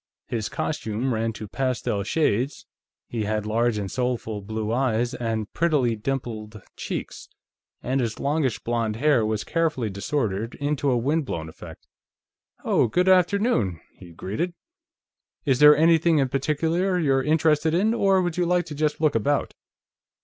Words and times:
His 0.25 0.49
costume 0.49 1.13
ran 1.13 1.31
to 1.33 1.47
pastel 1.47 2.01
shades, 2.01 2.65
he 3.07 3.25
had 3.25 3.45
large 3.45 3.77
and 3.77 3.91
soulful 3.91 4.41
blue 4.41 4.71
eyes 4.73 5.13
and 5.13 5.53
prettily 5.53 5.95
dimpled 5.95 6.59
cheeks, 6.75 7.29
and 7.83 8.01
his 8.01 8.19
longish 8.19 8.57
blond 8.63 8.95
hair 8.95 9.23
was 9.23 9.43
carefully 9.43 9.91
disordered 9.91 10.55
into 10.55 10.89
a 10.89 10.97
windblown 10.97 11.47
effect. 11.49 11.85
"Oh, 12.65 12.87
good 12.87 13.09
afternoon," 13.09 13.79
he 13.93 14.09
greeted. 14.11 14.55
"Is 15.45 15.59
there 15.59 15.77
anything 15.77 16.17
in 16.17 16.29
particular 16.29 16.97
you're 16.97 17.21
interested 17.21 17.75
in, 17.75 17.93
or 17.93 18.23
would 18.23 18.37
you 18.37 18.47
like 18.47 18.65
to 18.65 18.73
just 18.73 18.99
look 19.01 19.13
about?" 19.13 19.53